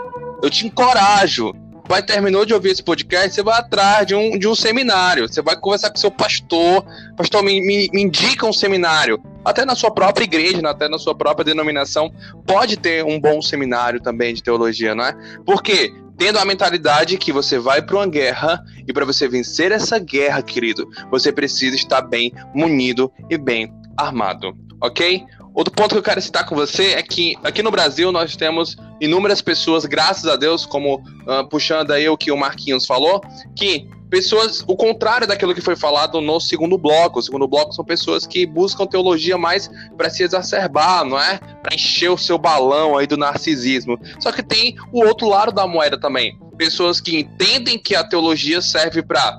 [0.43, 1.53] Eu te encorajo
[1.89, 5.43] vai terminou de ouvir esse podcast, você vai atrás de um, de um seminário, você
[5.43, 6.85] vai conversar com seu pastor,
[7.17, 11.15] pastor, me, me, me indica um seminário, até na sua própria igreja, até na sua
[11.15, 12.11] própria denominação,
[12.47, 15.15] pode ter um bom seminário também de teologia, não é?
[15.45, 19.99] Porque tendo a mentalidade que você vai para uma guerra e para você vencer essa
[19.99, 25.25] guerra, querido, você precisa estar bem munido e bem armado, ok?
[25.55, 28.77] Outro ponto que eu quero citar com você é que aqui no Brasil nós temos
[29.03, 33.21] inúmeras pessoas, graças a Deus, como uh, puxando aí o que o Marquinhos falou,
[33.57, 37.19] que pessoas, o contrário daquilo que foi falado no segundo bloco.
[37.19, 41.39] O segundo bloco são pessoas que buscam teologia mais para se exacerbar, não é?
[41.39, 43.99] Para encher o seu balão aí do narcisismo.
[44.21, 46.39] Só que tem o outro lado da moeda também.
[46.57, 49.37] Pessoas que entendem que a teologia serve para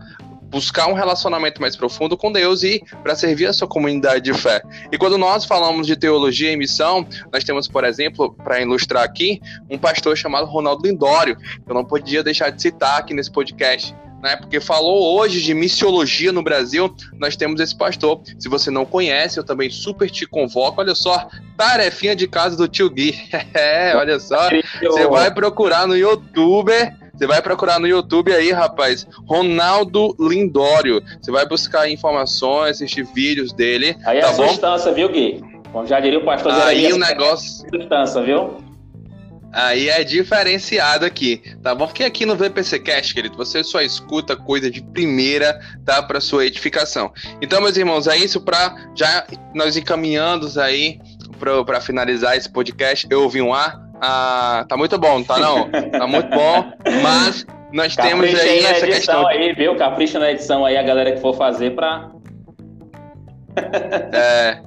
[0.54, 4.62] buscar um relacionamento mais profundo com Deus e para servir a sua comunidade de fé.
[4.92, 9.42] E quando nós falamos de teologia e missão, nós temos, por exemplo, para ilustrar aqui,
[9.68, 13.96] um pastor chamado Ronaldo Lindório, que eu não podia deixar de citar aqui nesse podcast.
[14.22, 18.22] Né, porque falou hoje de missiologia no Brasil, nós temos esse pastor.
[18.40, 20.80] Se você não conhece, eu também super te convoco.
[20.80, 23.20] Olha só, tarefinha de casa do tio Gui.
[23.54, 24.50] É, olha só,
[24.82, 26.72] você vai procurar no YouTube
[27.14, 31.02] você vai procurar no YouTube aí, rapaz, Ronaldo Lindório.
[31.22, 33.96] Você vai buscar informações, assistir vídeos dele.
[34.04, 34.48] Aí tá é bom?
[34.48, 35.44] substância, viu, Gui?
[35.72, 37.66] Como já diria o pastor Aí o negócio.
[37.66, 38.58] É substância, viu?
[39.52, 41.86] Aí é diferenciado aqui, tá bom?
[41.86, 46.02] Porque aqui no VPC Cast, querido, você só escuta coisa de primeira, tá?
[46.02, 47.14] Para sua edificação.
[47.40, 51.00] Então, meus irmãos, é isso para já nós encaminhando aí
[51.66, 53.06] para finalizar esse podcast.
[53.12, 55.70] Eu ouvi um ar, ah, tá muito bom, tá não?
[55.70, 59.26] Tá muito bom, mas nós temos aí, aí essa questão.
[59.26, 59.78] aí, viu?
[59.78, 62.12] Capricha na edição aí, a galera que for fazer pra.
[64.12, 64.62] é.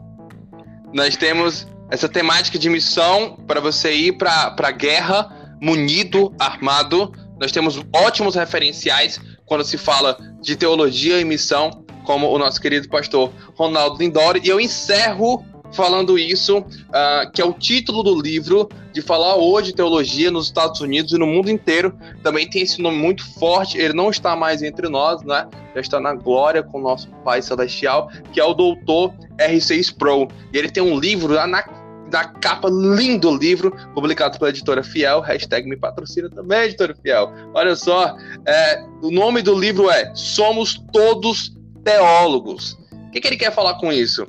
[0.90, 5.28] Nós temos essa temática de missão para você ir para a guerra
[5.60, 7.12] munido, armado.
[7.38, 12.88] Nós temos ótimos referenciais quando se fala de teologia e missão, como o nosso querido
[12.88, 14.40] pastor Ronaldo Lindori.
[14.42, 15.44] E eu encerro
[15.76, 20.80] falando isso, uh, que é o título do livro, de falar hoje teologia nos Estados
[20.80, 21.96] Unidos e no mundo inteiro.
[22.22, 25.46] Também tem esse nome muito forte, ele não está mais entre nós, né?
[25.74, 30.28] Já está na glória com o nosso Pai Celestial, que é o doutor R6 Sproul.
[30.52, 31.62] E ele tem um livro lá na
[32.08, 37.32] da capa, lindo livro, publicado pela editora Fiel, hashtag me patrocina também, editora Fiel.
[37.52, 41.52] Olha só, é, o nome do livro é Somos Todos
[41.84, 42.78] Teólogos.
[42.92, 44.26] O que, que ele quer falar com isso?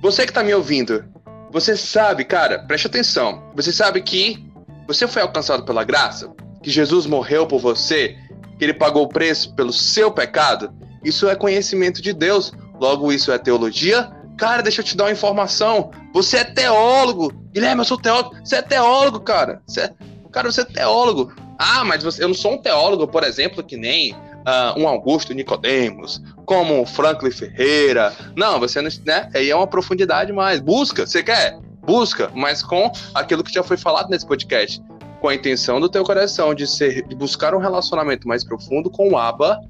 [0.00, 1.04] Você que tá me ouvindo,
[1.52, 3.42] você sabe, cara, preste atenção.
[3.54, 4.42] Você sabe que
[4.86, 6.32] você foi alcançado pela graça,
[6.62, 8.16] que Jesus morreu por você,
[8.58, 10.72] que ele pagou o preço pelo seu pecado?
[11.04, 12.50] Isso é conhecimento de Deus.
[12.80, 14.10] Logo, isso é teologia?
[14.38, 15.90] Cara, deixa eu te dar uma informação.
[16.14, 17.34] Você é teólogo.
[17.52, 18.34] Guilherme, eu sou teólogo.
[18.42, 19.60] Você é teólogo, cara.
[19.66, 19.92] Você é...
[20.32, 21.30] Cara, você é teólogo.
[21.58, 22.24] Ah, mas você...
[22.24, 27.30] eu não sou um teólogo, por exemplo, que nem uh, um Augusto Nicodemos, como Franklin
[27.30, 28.12] Ferreira.
[28.34, 29.30] Não, você não, né?
[29.32, 30.58] Aí é uma profundidade mais.
[30.58, 31.56] Busca, você quer?
[31.86, 34.82] Busca, mas com aquilo que já foi falado nesse podcast,
[35.20, 39.12] com a intenção do teu coração de ser, de buscar um relacionamento mais profundo com
[39.12, 39.60] o Abba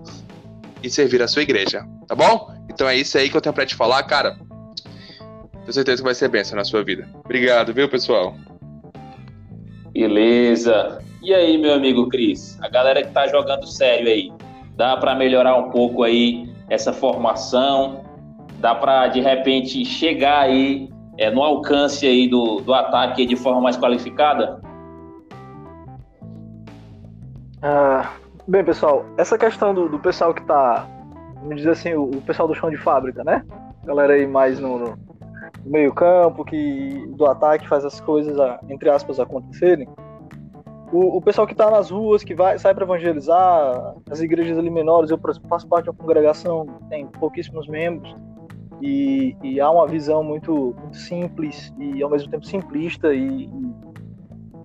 [0.82, 2.50] e servir a sua igreja, tá bom?
[2.70, 4.38] Então é isso aí que eu tenho para te falar, cara.
[5.52, 7.06] Tenho certeza que vai ser bênção na sua vida.
[7.22, 8.34] Obrigado, viu, pessoal?
[9.92, 10.98] Beleza.
[11.22, 12.58] E aí, meu amigo Cris?
[12.62, 14.32] A galera que tá jogando sério aí,
[14.76, 18.04] dá para melhorar um pouco aí essa formação?
[18.58, 23.60] Dá para de repente chegar aí é, no alcance aí do, do ataque de forma
[23.60, 24.60] mais qualificada?
[27.62, 28.12] Ah,
[28.48, 30.86] bem, pessoal, essa questão do, do pessoal que está,
[31.42, 33.44] vamos dizer assim, o, o, pessoal do chão de fábrica, né?
[33.84, 34.98] Galera aí mais no, no
[35.66, 38.36] meio campo, que do ataque faz as coisas,
[38.68, 39.86] entre aspas, acontecerem
[40.92, 44.70] o, o pessoal que está nas ruas, que vai, sai para evangelizar, as igrejas ali
[44.70, 48.14] menores, eu faço parte de uma congregação, tem pouquíssimos membros,
[48.82, 53.74] e, e há uma visão muito, muito, simples e ao mesmo tempo simplista e, e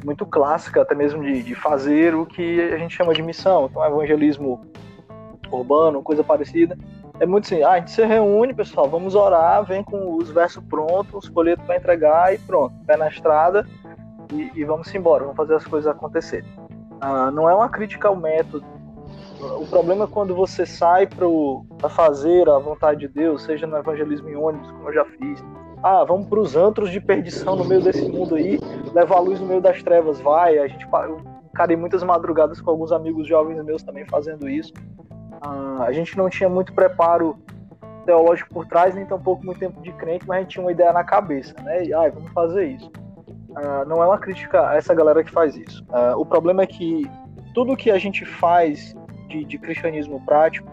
[0.06, 3.86] muito clássica até mesmo de, de, fazer o que a gente chama de missão, então
[3.86, 4.62] evangelismo
[5.52, 6.78] urbano, coisa parecida.
[7.20, 10.64] É muito assim, ah, a gente se reúne, pessoal, vamos orar, vem com os versos
[10.66, 13.66] prontos, os folhetos para entregar e pronto, pé na estrada,
[14.32, 16.50] e, e vamos embora, vamos fazer as coisas acontecerem.
[17.00, 18.66] Ah, não é uma crítica ao método.
[19.60, 24.30] O problema é quando você sai para fazer a vontade de Deus, seja no evangelismo
[24.30, 25.44] em ônibus, como eu já fiz.
[25.84, 28.60] Ah, vamos para os antros de perdição no meio desse mundo aí,
[28.94, 30.58] levar a luz no meio das trevas, vai.
[30.58, 31.22] A gente, eu
[31.54, 34.74] encarei muitas madrugadas com alguns amigos jovens meus também fazendo isso.
[35.42, 37.38] Ah, a gente não tinha muito preparo
[38.06, 40.94] teológico por trás, nem tampouco muito tempo de crente, mas a gente tinha uma ideia
[40.94, 41.84] na cabeça, né?
[41.84, 42.92] E, ah, vamos fazer isso.
[43.56, 45.84] Uh, não é uma crítica a essa galera que faz isso.
[45.86, 47.10] Uh, o problema é que
[47.54, 48.94] tudo que a gente faz
[49.30, 50.70] de, de, cristianismo prático,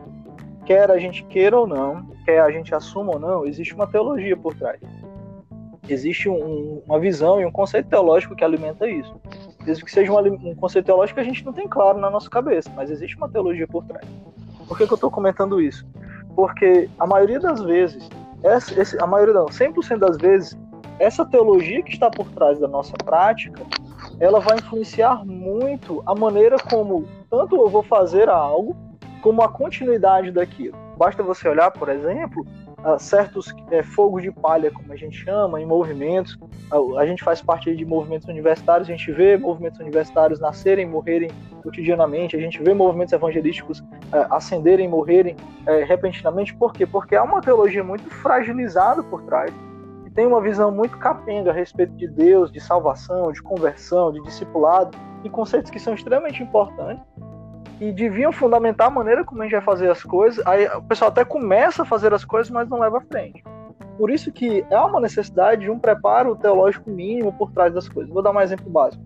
[0.67, 4.37] quer a gente queira ou não, quer a gente assuma ou não, existe uma teologia
[4.37, 4.81] por trás.
[5.89, 9.15] Existe um, uma visão e um conceito teológico que alimenta isso.
[9.65, 12.29] Mesmo que seja um, um, conceito teológico que a gente não tem claro na nossa
[12.29, 14.07] cabeça, mas existe uma teologia por trás.
[14.67, 15.87] Por que, que eu estou comentando isso?
[16.35, 18.09] Porque a maioria das vezes,
[18.43, 20.59] essa, esse, a maioria não, 100% das vezes,
[21.03, 23.65] essa teologia que está por trás da nossa prática,
[24.21, 28.77] ela vai influenciar muito a maneira como tanto eu vou fazer algo,
[29.21, 30.79] como a continuidade daquilo.
[30.97, 32.47] Basta você olhar, por exemplo,
[33.01, 36.39] certos é, fogos de palha, como a gente chama, em movimentos.
[36.97, 41.31] A, gente faz parte de movimentos universitários, a gente vê movimentos universitários nascerem, morrerem
[41.65, 45.35] cotidianamente, a gente vê movimentos evangelísticos é, ascenderem, morrerem
[45.67, 46.55] é, repentinamente.
[46.55, 46.87] Por quê?
[46.87, 49.53] Porque há uma teologia muito fragilizada por trás
[50.15, 54.97] tem uma visão muito capenga a respeito de Deus, de salvação, de conversão, de discipulado,
[55.25, 57.05] e conceitos que são extremamente importantes
[57.81, 60.45] e deviam fundamentar a maneira como a gente vai fazer as coisas.
[60.47, 63.43] Aí o pessoal até começa a fazer as coisas, mas não leva à frente.
[63.99, 68.13] Por isso que é uma necessidade de um preparo teológico mínimo por trás das coisas.
[68.13, 69.03] Vou dar um exemplo básico.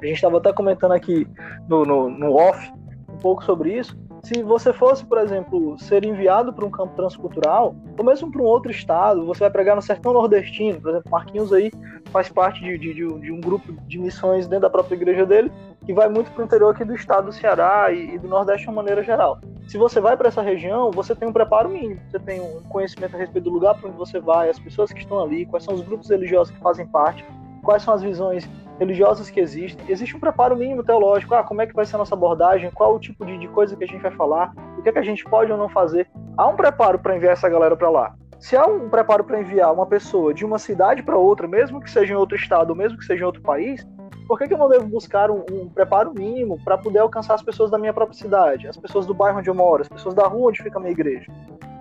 [0.00, 1.26] A gente estava até comentando aqui
[1.68, 2.72] no, no, no off
[3.08, 3.98] um pouco sobre isso.
[4.28, 8.44] Se você fosse, por exemplo, ser enviado para um campo transcultural, ou mesmo para um
[8.44, 11.72] outro estado, você vai pregar no sertão nordestino, por exemplo, Marquinhos aí
[12.10, 15.50] faz parte de, de, de um grupo de missões dentro da própria igreja dele,
[15.86, 18.64] que vai muito para o interior aqui do estado do Ceará e, e do Nordeste
[18.64, 19.38] de uma maneira geral.
[19.66, 23.16] Se você vai para essa região, você tem um preparo mínimo, você tem um conhecimento
[23.16, 25.72] a respeito do lugar para onde você vai, as pessoas que estão ali, quais são
[25.72, 27.24] os grupos religiosos que fazem parte,
[27.62, 28.46] quais são as visões
[28.78, 29.84] religiosas que existem.
[29.88, 31.34] Existe um preparo mínimo teológico.
[31.34, 32.70] Ah, como é que vai ser a nossa abordagem?
[32.70, 34.52] Qual o tipo de, de coisa que a gente vai falar?
[34.78, 36.08] O que, é que a gente pode ou não fazer?
[36.36, 38.14] Há um preparo para enviar essa galera para lá.
[38.38, 41.90] Se há um preparo para enviar uma pessoa de uma cidade para outra, mesmo que
[41.90, 43.84] seja em outro estado, mesmo que seja em outro país,
[44.28, 47.42] por que, que eu não devo buscar um, um preparo mínimo para poder alcançar as
[47.42, 50.26] pessoas da minha própria cidade, as pessoas do bairro onde eu moro, as pessoas da
[50.26, 51.32] rua onde fica a minha igreja?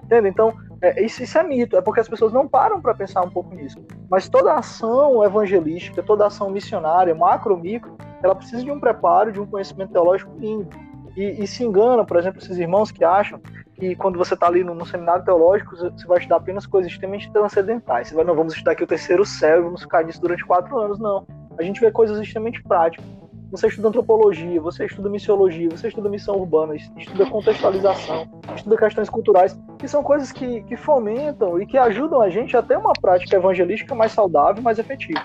[0.02, 0.30] Entende?
[0.30, 3.30] Então, é, isso, isso, é mito, é porque as pessoas não param para pensar um
[3.30, 3.78] pouco nisso.
[4.10, 9.42] Mas toda ação evangelística, toda ação missionária, macro, micro, ela precisa de um preparo, de
[9.42, 10.70] um conhecimento teológico mínimo.
[11.18, 13.42] E, e se engana, por exemplo, esses irmãos que acham
[13.74, 17.30] que quando você está ali no, no, seminário teológico, você vai estudar apenas coisas extremamente
[17.32, 18.08] transcendentais.
[18.08, 21.00] Você vai, não, vamos estudar aqui o terceiro céu, vamos ficar nisso durante quatro anos.
[21.00, 21.28] Não.
[21.60, 23.06] A gente vê coisas extremamente práticas
[23.50, 29.58] você estuda antropologia, você estuda missiologia, você estuda missão urbana, estuda contextualização, estuda questões culturais,
[29.80, 33.38] que são coisas que, que fomentam e que ajudam a gente a ter uma prática
[33.38, 35.24] evangelística mais saudável, mais efetiva.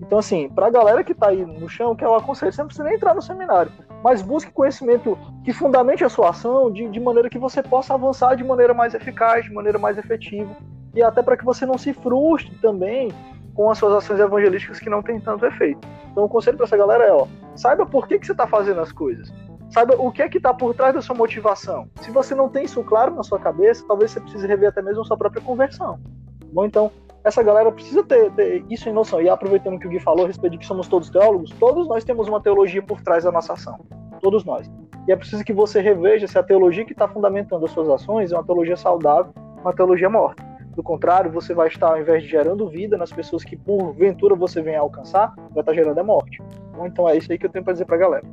[0.00, 2.68] Então, assim, para a galera que está aí no chão, que eu aconselho, você não
[2.68, 3.70] precisa nem entrar no seminário.
[4.02, 8.34] mas busque conhecimento que fundamente a sua ação de, de maneira que você possa avançar
[8.34, 10.56] de maneira mais eficaz, de maneira mais efetiva,
[10.94, 13.12] e até para que você não se frustre também
[13.58, 15.80] com as suas ações evangelísticas que não têm tanto efeito.
[16.12, 18.80] Então o conselho para essa galera é, ó, saiba por que, que você está fazendo
[18.80, 19.34] as coisas.
[19.70, 21.88] Saiba o que é que está por trás da sua motivação.
[22.00, 25.02] Se você não tem isso claro na sua cabeça, talvez você precise rever até mesmo
[25.02, 25.98] a sua própria conversão.
[26.52, 26.92] Bom, então,
[27.24, 29.20] essa galera precisa ter, ter, isso em noção.
[29.20, 31.88] E aproveitando o que o Gui falou a respeito de que somos todos teólogos, todos
[31.88, 33.76] nós temos uma teologia por trás da nossa ação.
[34.22, 34.70] Todos nós.
[35.08, 38.30] E é preciso que você reveja se a teologia que está fundamentando as suas ações
[38.30, 40.47] é uma teologia saudável, uma teologia morta.
[40.78, 44.62] Do contrário, você vai estar, ao invés de gerando vida nas pessoas que porventura você
[44.62, 46.40] venha alcançar, vai estar gerando a morte.
[46.72, 48.24] Bom, então é isso aí que eu tenho para dizer para a galera.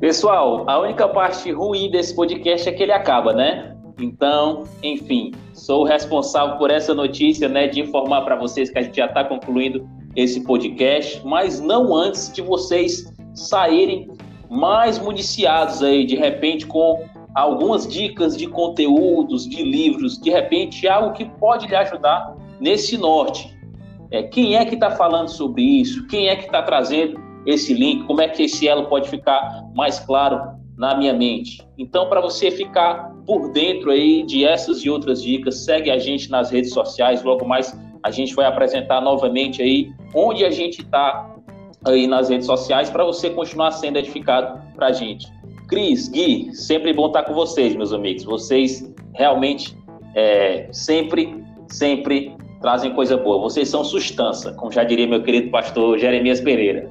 [0.00, 3.76] Pessoal, a única parte ruim desse podcast é que ele acaba, né?
[4.00, 8.96] Então, enfim, sou responsável por essa notícia, né, de informar para vocês que a gente
[8.96, 14.10] já está concluindo esse podcast, mas não antes de vocês saírem
[14.50, 17.04] mais municiados aí, de repente, com
[17.34, 23.52] algumas dicas de conteúdos, de livros, de repente, algo que pode lhe ajudar nesse norte.
[24.10, 26.06] É, quem é que está falando sobre isso?
[26.06, 28.04] Quem é que está trazendo esse link?
[28.04, 30.40] Como é que esse elo pode ficar mais claro
[30.76, 31.66] na minha mente?
[31.76, 36.30] Então, para você ficar por dentro aí de essas e outras dicas, segue a gente
[36.30, 37.24] nas redes sociais.
[37.24, 41.34] Logo mais a gente vai apresentar novamente aí onde a gente está
[41.84, 45.26] aí nas redes sociais para você continuar sendo edificado para a gente.
[45.68, 48.24] Cris, Gui, sempre bom estar com vocês, meus amigos.
[48.24, 49.76] Vocês realmente
[50.14, 53.38] é, sempre, sempre trazem coisa boa.
[53.40, 56.90] Vocês são sustância, como já diria meu querido pastor Jeremias Pereira.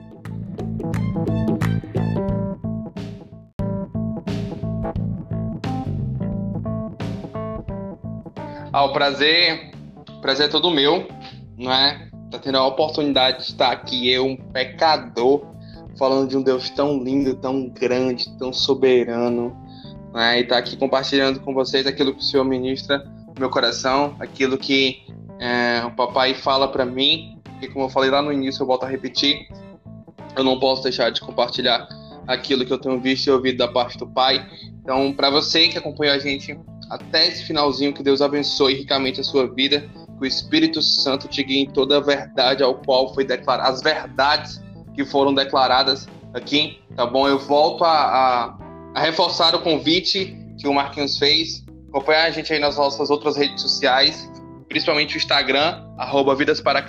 [8.72, 9.72] Ah, o prazer,
[10.10, 11.08] o prazer é todo meu,
[11.56, 12.10] não é?
[12.32, 15.53] Tá tendo a oportunidade de estar aqui, eu, um pecador,
[15.98, 19.56] falando de um Deus tão lindo, tão grande, tão soberano,
[20.14, 20.40] né?
[20.40, 24.58] e tá aqui compartilhando com vocês aquilo que o Senhor ministra no meu coração, aquilo
[24.58, 25.04] que
[25.40, 28.84] é, o papai fala para mim, e como eu falei lá no início, eu volto
[28.84, 29.48] a repetir,
[30.36, 31.88] eu não posso deixar de compartilhar
[32.28, 34.46] aquilo que eu tenho visto e ouvido da parte do Pai.
[34.82, 36.58] Então, para você que acompanhou a gente
[36.90, 39.82] até esse finalzinho, que Deus abençoe ricamente a sua vida,
[40.18, 43.82] que o Espírito Santo te guie em toda a verdade ao qual foi declarado, as
[43.82, 44.63] verdades
[44.94, 47.28] que foram declaradas aqui, tá bom?
[47.28, 48.58] Eu volto a, a,
[48.96, 53.38] a reforçar o convite que o Marquinhos fez, acompanhar a gente aí nas nossas outras
[53.38, 54.30] redes sociais,
[54.68, 56.84] principalmente o Instagram, arroba Vidas para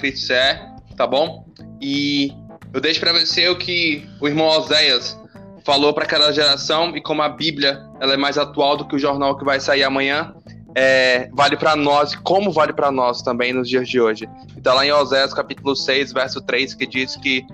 [0.97, 1.47] tá bom?
[1.81, 2.33] E
[2.73, 5.19] eu deixo para você o que o irmão Oséias
[5.65, 8.99] falou para aquela geração e como a Bíblia ela é mais atual do que o
[8.99, 10.35] jornal que vai sair amanhã,
[10.75, 14.29] é, vale para nós como vale para nós também nos dias de hoje.
[14.57, 17.47] Então lá em Oséias capítulo 6, verso 3, que diz que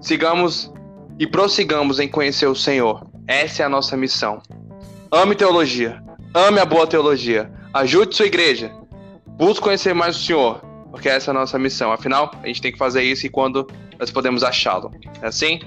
[0.00, 0.72] sigamos
[1.18, 3.06] e prossigamos em conhecer o Senhor.
[3.26, 4.40] Essa é a nossa missão.
[5.12, 6.02] Ame teologia,
[6.34, 8.72] ame a boa teologia, ajude sua igreja,
[9.26, 11.92] busque conhecer mais o Senhor, porque essa é a nossa missão.
[11.92, 13.66] Afinal, a gente tem que fazer isso e quando
[13.98, 14.90] nós podemos achá-lo.
[15.20, 15.60] É assim?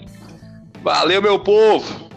[0.81, 2.09] Valeu, meu povo!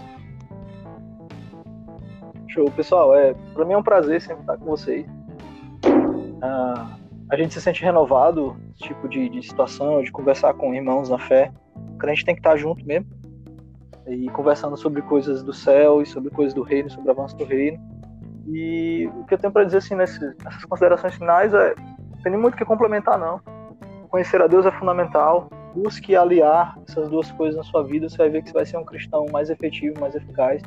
[2.48, 3.14] Show, pessoal.
[3.14, 5.06] É, para mim é um prazer sempre estar com vocês.
[6.40, 6.95] Ah,
[7.30, 11.52] a gente se sente renovado, tipo de, de situação, de conversar com irmãos na fé.
[12.00, 13.06] A gente tem que estar junto mesmo
[14.06, 17.44] e conversando sobre coisas do céu e sobre coisas do reino, sobre o avanço do
[17.44, 17.78] reino.
[18.46, 20.36] E o que eu tenho para dizer assim nessas,
[20.68, 21.74] considerações finais é
[22.22, 23.40] tem nem muito o que complementar não.
[24.08, 28.30] Conhecer a Deus é fundamental, busque aliar essas duas coisas na sua vida, você vai
[28.30, 30.62] ver que você vai ser um cristão mais efetivo, mais eficaz.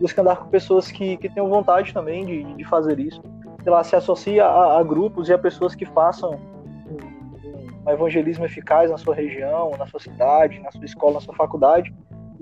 [0.00, 3.22] Busque andar com pessoas que, que tenham vontade também de, de fazer isso.
[3.62, 8.90] Sei lá, se associa a, a grupos e a pessoas que façam um, evangelismo eficaz
[8.90, 11.94] na sua região, na sua cidade, na sua escola, na sua faculdade.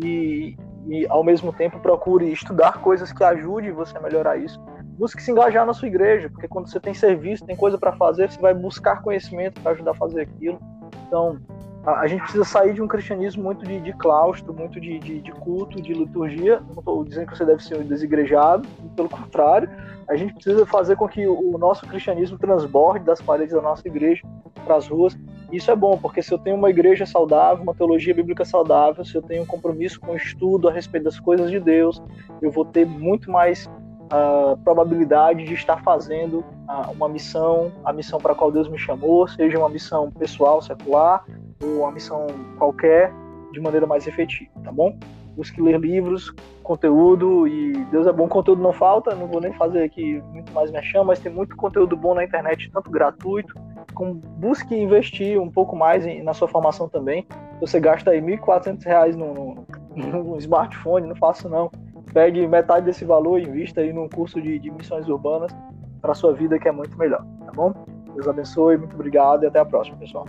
[0.02, 0.56] E,
[0.86, 4.60] e ao mesmo tempo procure estudar coisas que ajudem você a melhorar isso.
[4.98, 8.30] Busque se engajar na sua igreja, porque quando você tem serviço, tem coisa para fazer,
[8.30, 10.58] você vai buscar conhecimento para ajudar a fazer aquilo.
[11.06, 11.38] Então,
[11.84, 15.20] a, a, gente precisa sair de um cristianismo muito de, de claustro, muito de, de,
[15.20, 16.60] de, culto, de liturgia.
[16.60, 19.68] Não estou dizendo que você deve ser desigrejado, pelo contrário,
[20.08, 24.26] a gente precisa fazer com que o, nosso cristianismo transborde das paredes da nossa igreja
[24.64, 25.16] para as ruas.
[25.52, 29.14] Isso é bom, porque se eu tenho uma igreja saudável, uma teologia bíblica saudável, se
[29.14, 32.02] eu tenho um compromisso com o estudo a respeito das coisas de Deus,
[32.42, 33.70] eu vou ter muito mais
[34.10, 36.44] a probabilidade de estar fazendo
[36.92, 41.24] uma missão, a missão para a qual Deus me chamou, seja uma missão pessoal, secular,
[41.62, 42.26] ou uma missão
[42.58, 43.12] qualquer,
[43.52, 44.96] de maneira mais efetiva, tá bom?
[45.36, 49.82] Busque ler livros, conteúdo, e Deus é bom, conteúdo não falta, não vou nem fazer
[49.82, 53.54] aqui muito mais me chama, mas tem muito conteúdo bom na internet, tanto gratuito,
[53.94, 57.26] como busque investir um pouco mais em, na sua formação também.
[57.60, 61.70] Você gasta aí R$ 1.400 no, no um smartphone, não faça não.
[62.12, 65.54] Pegue metade desse valor e invista aí num curso de, de missões urbanas
[66.00, 67.72] para sua vida que é muito melhor, tá bom?
[68.14, 70.26] Deus abençoe, muito obrigado e até a próxima, pessoal.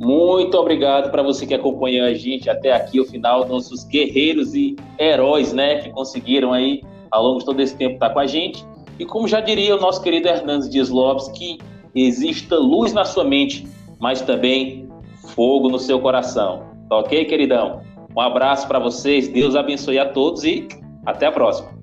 [0.00, 4.74] Muito obrigado para você que acompanhou a gente até aqui, o final, nossos guerreiros e
[4.98, 8.64] heróis, né, que conseguiram aí ao longo de todo esse tempo estar com a gente.
[8.98, 11.58] E como já diria o nosso querido Hernandes Dias Lopes, que
[11.94, 14.88] exista luz na sua mente, mas também
[15.34, 16.62] fogo no seu coração.
[16.88, 17.82] Tá ok, queridão?
[18.16, 20.66] Um abraço para vocês, Deus abençoe a todos e
[21.04, 21.79] até a próxima.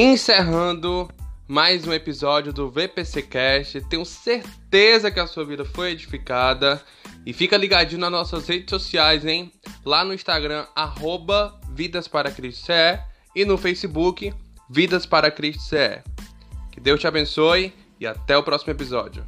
[0.00, 1.10] Encerrando
[1.48, 3.80] mais um episódio do VPC Cast.
[3.88, 6.80] Tenho certeza que a sua vida foi edificada.
[7.26, 9.52] E fica ligadinho nas nossas redes sociais, hein?
[9.84, 13.00] Lá no Instagram, arroba Vidas para Cristo CE,
[13.34, 14.32] e no Facebook,
[14.70, 16.00] Vidas para Cristo CE.
[16.70, 19.26] Que Deus te abençoe e até o próximo episódio.